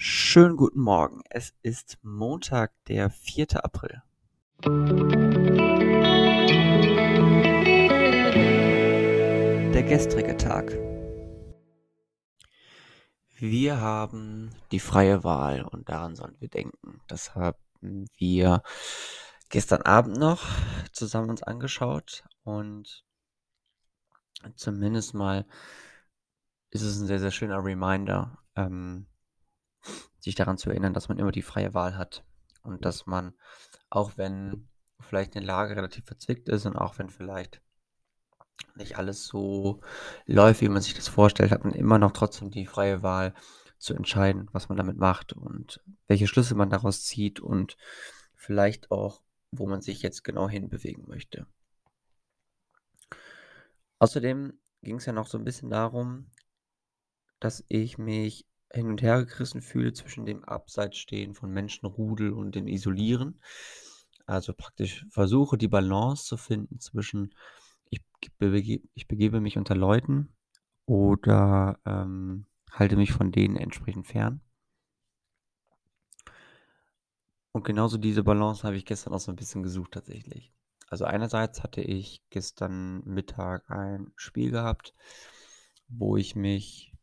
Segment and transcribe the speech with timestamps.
[0.00, 1.22] Schönen guten Morgen.
[1.28, 3.64] Es ist Montag, der 4.
[3.64, 4.00] April.
[9.72, 10.70] Der gestrige Tag.
[13.38, 17.00] Wir haben die freie Wahl und daran sollen wir denken.
[17.08, 18.62] Das haben wir
[19.48, 20.44] gestern Abend noch
[20.92, 23.04] zusammen uns angeschaut und
[24.54, 25.44] zumindest mal
[26.70, 29.08] ist es ein sehr, sehr schöner Reminder, ähm,
[30.20, 32.24] sich daran zu erinnern, dass man immer die freie Wahl hat
[32.62, 33.34] und dass man,
[33.90, 34.68] auch wenn
[35.00, 37.62] vielleicht eine Lage relativ verzwickt ist und auch wenn vielleicht
[38.74, 39.80] nicht alles so
[40.26, 43.34] läuft, wie man sich das vorstellt, hat man immer noch trotzdem die freie Wahl
[43.78, 47.76] zu entscheiden, was man damit macht und welche Schlüsse man daraus zieht und
[48.34, 51.46] vielleicht auch, wo man sich jetzt genau hinbewegen möchte.
[54.00, 56.30] Außerdem ging es ja noch so ein bisschen darum,
[57.40, 62.68] dass ich mich hin und her gerissen fühle zwischen dem Abseitsstehen von Menschenrudel und dem
[62.68, 63.40] Isolieren.
[64.26, 67.34] Also praktisch versuche die Balance zu finden zwischen
[67.90, 68.02] ich,
[68.94, 70.34] ich begebe mich unter Leuten
[70.86, 74.40] oder ähm, halte mich von denen entsprechend fern.
[77.52, 80.52] Und genauso diese Balance habe ich gestern auch so ein bisschen gesucht tatsächlich.
[80.88, 84.94] Also einerseits hatte ich gestern Mittag ein Spiel gehabt,
[85.88, 86.94] wo ich mich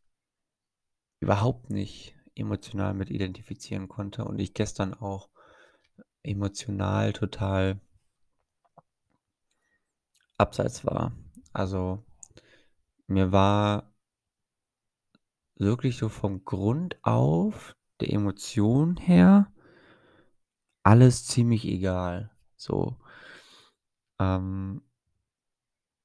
[1.20, 5.30] überhaupt nicht emotional mit identifizieren konnte und ich gestern auch
[6.22, 7.80] emotional total
[10.36, 11.12] abseits war.
[11.52, 12.04] Also
[13.06, 13.92] mir war
[15.56, 19.50] wirklich so vom Grund auf, der Emotion her,
[20.82, 22.30] alles ziemlich egal.
[22.56, 22.98] So.
[24.18, 24.82] Ähm,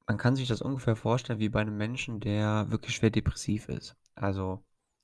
[0.08, 3.96] man kann sich das ungefähr vorstellen wie bei einem Menschen, der wirklich schwer depressiv ist.
[4.16, 4.64] Also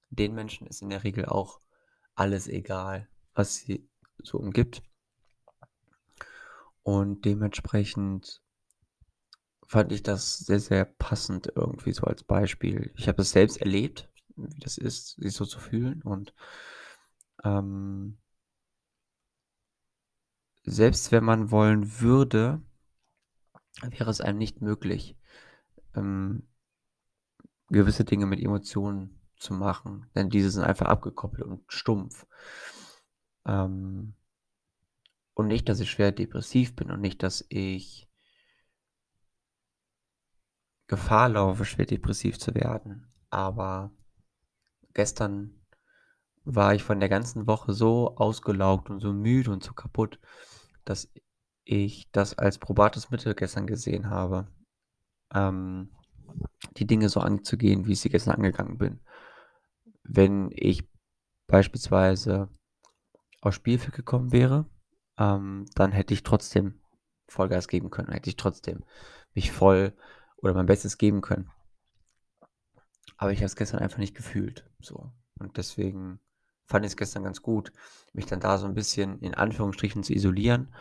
[0.09, 1.61] den Menschen ist in der Regel auch
[2.15, 3.87] alles egal, was sie
[4.23, 4.81] so umgibt.
[6.83, 8.41] Und dementsprechend
[9.65, 12.93] fand ich das sehr, sehr passend irgendwie so als Beispiel.
[12.95, 16.01] Ich habe es selbst erlebt, wie das ist, sich so zu fühlen.
[16.01, 16.33] Und
[17.43, 18.17] ähm,
[20.63, 22.61] selbst wenn man wollen würde,
[23.81, 25.17] wäre es einem nicht möglich,
[25.95, 26.47] ähm,
[27.69, 32.25] gewisse Dinge mit Emotionen zu machen, denn diese sind einfach abgekoppelt und stumpf.
[33.45, 34.13] Ähm,
[35.33, 38.09] und nicht, dass ich schwer depressiv bin und nicht, dass ich
[40.87, 43.11] Gefahr laufe, schwer depressiv zu werden.
[43.29, 43.91] Aber
[44.93, 45.61] gestern
[46.43, 50.19] war ich von der ganzen Woche so ausgelaugt und so müde und so kaputt,
[50.85, 51.11] dass
[51.65, 54.47] ich das als probates Mittel gestern gesehen habe,
[55.33, 55.91] ähm,
[56.77, 59.01] die Dinge so anzugehen, wie ich sie gestern angegangen bin
[60.07, 60.87] wenn ich
[61.47, 62.49] beispielsweise
[63.41, 64.69] aus Spielfeld gekommen wäre,
[65.17, 66.81] ähm, dann hätte ich trotzdem
[67.27, 68.83] Vollgas geben können, hätte ich trotzdem
[69.33, 69.93] mich voll
[70.37, 71.49] oder mein Bestes geben können.
[73.17, 74.69] Aber ich habe es gestern einfach nicht gefühlt.
[74.79, 75.11] So.
[75.39, 76.19] Und deswegen
[76.67, 77.71] fand ich es gestern ganz gut,
[78.13, 80.73] mich dann da so ein bisschen in Anführungsstrichen zu isolieren,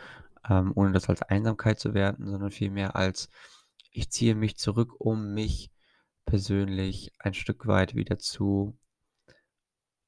[0.48, 3.28] ähm, ohne das als Einsamkeit zu werten, sondern vielmehr als
[3.91, 5.72] ich ziehe mich zurück, um mich
[6.26, 8.78] persönlich ein Stück weit wieder zu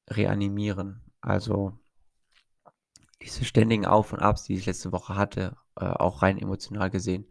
[0.09, 1.01] reanimieren.
[1.21, 1.77] Also
[3.21, 7.27] diese ständigen Auf und Abs, die ich letzte Woche hatte, äh, auch rein emotional gesehen,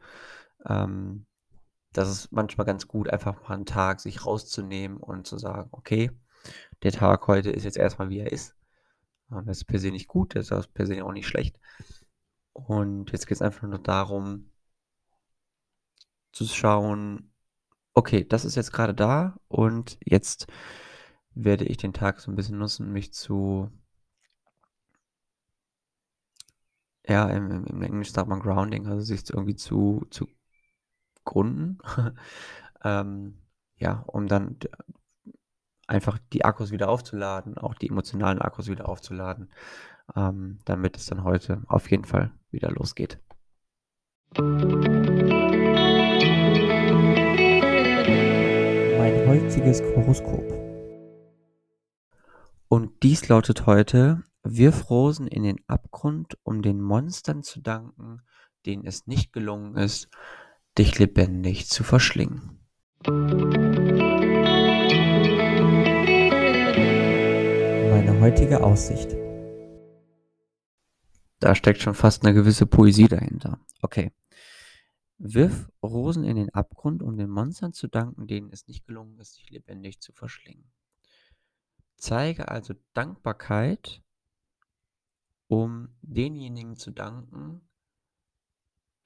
[0.66, 1.26] ähm,
[1.92, 6.10] das ist manchmal ganz gut, einfach mal einen Tag sich rauszunehmen und zu sagen, okay,
[6.82, 8.54] der Tag heute ist jetzt erstmal wie er ist.
[9.30, 11.58] Ähm, das ist per se nicht gut, das ist per se auch nicht schlecht.
[12.52, 14.50] Und jetzt geht es einfach nur darum,
[16.32, 17.32] zu schauen,
[17.94, 20.46] okay, das ist jetzt gerade da und jetzt
[21.34, 23.70] werde ich den Tag so ein bisschen nutzen, mich zu
[27.08, 30.28] ja, im, im, Englisch sagt man Grounding, also sich irgendwie zu, zu
[31.24, 31.78] gründen.
[32.84, 33.38] ähm,
[33.76, 34.58] ja, um dann
[35.86, 39.50] einfach die Akkus wieder aufzuladen, auch die emotionalen Akkus wieder aufzuladen,
[40.14, 43.18] ähm, damit es dann heute auf jeden Fall wieder losgeht.
[48.98, 50.67] Mein heutiges Horoskop.
[52.70, 58.20] Und dies lautet heute, wirf Rosen in den Abgrund, um den Monstern zu danken,
[58.66, 60.10] denen es nicht gelungen ist,
[60.76, 62.60] dich lebendig zu verschlingen.
[67.90, 69.16] Meine heutige Aussicht.
[71.40, 73.60] Da steckt schon fast eine gewisse Poesie dahinter.
[73.80, 74.12] Okay.
[75.16, 79.38] Wirf Rosen in den Abgrund, um den Monstern zu danken, denen es nicht gelungen ist,
[79.38, 80.70] dich lebendig zu verschlingen.
[82.08, 84.02] Zeige also Dankbarkeit
[85.46, 87.62] um denjenigen zu danken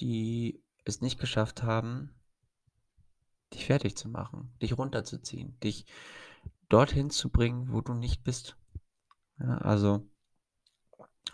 [0.01, 2.15] die es nicht geschafft haben
[3.53, 5.87] dich fertig zu machen, dich runterzuziehen, dich
[6.69, 8.57] dorthin zu bringen, wo du nicht bist.
[9.39, 10.09] Ja, also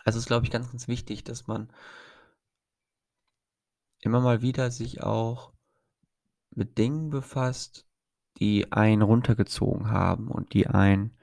[0.05, 1.73] es ist, glaube ich, ganz, ganz wichtig, dass man
[4.01, 5.53] immer mal wieder sich auch
[6.51, 7.87] mit Dingen befasst,
[8.39, 11.17] die einen runtergezogen haben und die einen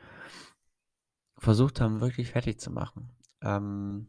[1.45, 3.09] versucht haben, wirklich fertig zu machen.
[3.41, 4.07] Ähm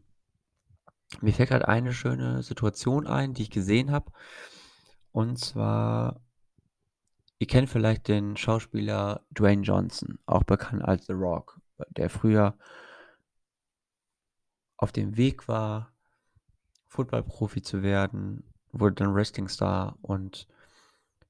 [1.21, 4.11] mir fällt grad eine schöne Situation ein, die ich gesehen habe.
[5.13, 6.19] Und zwar
[7.39, 12.57] ihr kennt vielleicht den Schauspieler Dwayne Johnson, auch bekannt als The Rock, der früher
[14.77, 15.91] auf dem Weg war,
[16.87, 20.47] Footballprofi zu werden, wurde dann Wrestling-Star und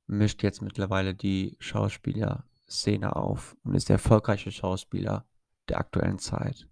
[0.05, 5.25] mischt jetzt mittlerweile die Schauspielerszene auf und ist der erfolgreiche Schauspieler
[5.69, 6.67] der aktuellen Zeit.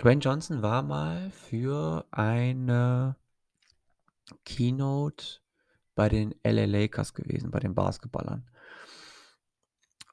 [0.00, 3.16] Dwayne Johnson war mal für eine
[4.44, 5.40] Keynote
[5.94, 8.48] bei den LA Lakers gewesen, bei den Basketballern.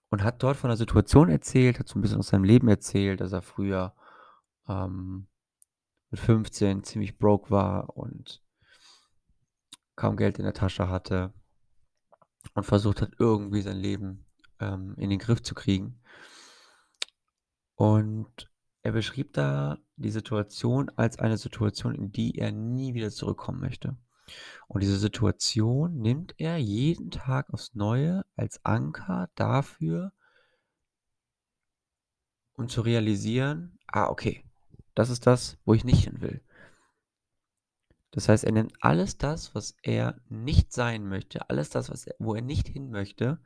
[0.10, 3.22] Und hat dort von der Situation erzählt, hat so 'n bisschen aus seinem Leben erzählt,
[3.22, 3.96] dass er früher,
[4.68, 5.28] ähm,
[6.10, 8.44] mit 15 ziemlich broke war und
[9.96, 11.34] kaum Geld in der Tasche hatte
[12.54, 14.27] und versucht hat, irgendwie sein Leben,
[14.60, 16.00] ähm, in den Griff zu kriegen.
[17.76, 18.50] Und
[18.82, 23.98] er beschrieb da die Situation als eine Situation, in die er nie wieder zurückkommen möchte.
[24.68, 30.12] Und diese Situation nimmt er jeden Tag aufs Neue als Anker dafür
[32.58, 34.44] um zu realisieren: „Ah, okay,
[34.96, 36.42] das ist das, wo ich nicht hin will.“
[38.12, 42.16] Das heißt, er nimmt alles das, was er nicht sein möchte, alles das, was er
[42.20, 43.40] wo er nicht hin möchte,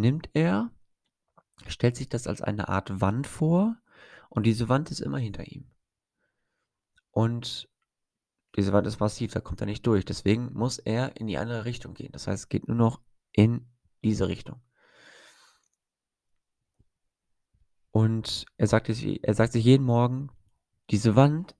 [0.00, 0.70] nimmt er,
[1.66, 3.76] stellt sich das als eine Art Wand vor
[4.28, 5.70] und diese Wand ist immer hinter ihm.
[7.10, 7.68] Und
[8.56, 10.04] diese Wand ist massiv, da kommt er nicht durch.
[10.04, 12.12] Deswegen muss er in die andere Richtung gehen.
[12.12, 13.00] Das heißt, es geht nur noch
[13.32, 13.66] in
[14.02, 14.60] diese Richtung.
[17.90, 20.30] Und er sagt er sagt sich jeden Morgen:
[20.90, 21.56] „Diese Wand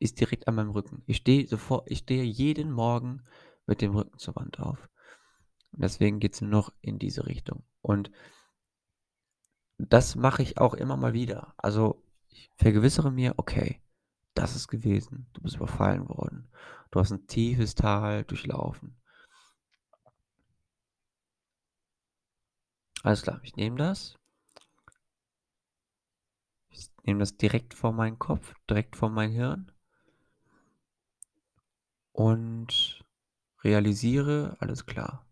[0.00, 1.02] ist direkt an meinem Rücken.
[1.06, 3.22] Ich stehe sofort ich stehe jeden Morgen
[3.66, 4.88] mit dem Rücken zur Wand auf.
[5.72, 8.10] Und deswegen geht's nur noch in diese Richtung.“ Und
[9.78, 11.54] das mache ich auch immer mal wieder.
[11.58, 13.80] Also, ich vergewissere mir: „Okay,
[14.34, 15.26] das ist gewesen.
[15.34, 16.48] Du bist überfallen worden.
[16.90, 18.96] Du hast 'n tiefes Tal durchlaufen.“
[23.04, 24.16] Alles klar, ich nehme das
[26.70, 29.72] ich nehme das direkt vor meinen Kopf, direkt vor mein Hirn
[32.14, 33.04] und
[33.64, 35.24] realisiere: „Alles klar.“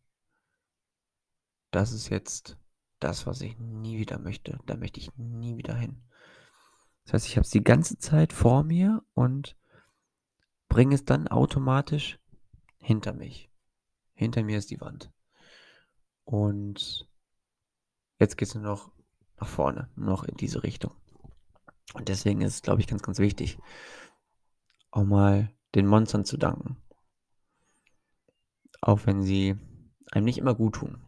[1.71, 2.57] „Das ist jetzt
[2.99, 4.59] das, was ich nie wieder möchte.
[4.67, 6.03] Da möchte ich nie wieder hin.“
[7.05, 9.57] Das heißt, ich habe es die ganze Zeit vor mir und
[10.69, 12.19] bringe es dann automatisch
[12.79, 13.51] hinter mich.
[14.15, 15.11] Hinter mir ist die Wand.
[16.25, 17.09] Und
[18.19, 18.93] jetzt geht's nur noch
[19.39, 20.93] nach vorne, noch in diese Richtung.
[21.95, 23.59] Und deswegen ist es, glaube ich, ganz, ganz wichtig
[24.91, 26.77] auch mal den Monstern zu danken.
[28.81, 29.57] Auch wenn sie
[30.11, 31.05] einem nicht immer guttun.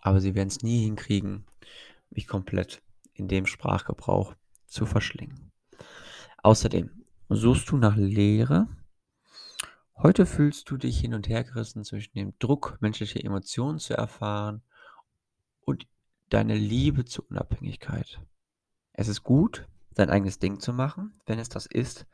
[0.00, 1.44] Aber sie werden's nie hinkriegen,
[2.10, 2.82] mich komplett
[3.12, 4.34] in dem Sprachgebrauch
[4.66, 5.52] zu verschlingen.
[6.42, 8.68] Außerdem suchst du nach Leere?
[9.96, 14.62] Heute fühlst du dich hin und hergerissen zwischen dem Druck, menschliche Emotionen zu erfahren
[15.60, 15.86] und
[16.30, 18.20] deine Liebe zur Unabhängigkeit.
[18.92, 22.06] Es ist gut, sein eigenes Ding zu machen, wenn es das ist,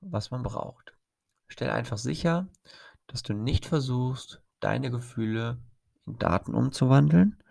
[0.00, 0.94] was man braucht.
[1.48, 2.48] Stell einfach sicher,
[3.06, 5.58] dass du nicht versuchst, deine Gefühle
[6.10, 7.42] in Daten umzuwandeln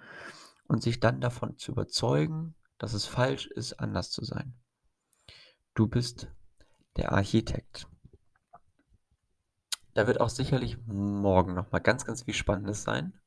[0.68, 4.54] und sich dann davon zu überzeugen, dass es falsch ist, anders zu sein.
[5.74, 6.32] Du bist
[6.98, 7.88] der Architekt.
[9.94, 13.20] Da wird auch sicherlich morgen noch mal ganz, ganz viel Spannendes sein,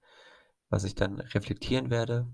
[0.70, 2.26] was ich dann reflektieren werde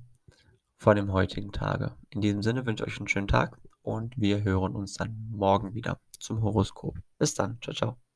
[0.76, 1.96] von dem heutigen Tage.
[2.10, 5.74] In diesem Sinne wünsche ich euch 'n schönen Tag und wir hören uns dann morgen
[5.74, 6.98] wieder zum Horoskop.
[7.18, 7.58] Bis dann.
[7.60, 8.07] Tschau, tschau.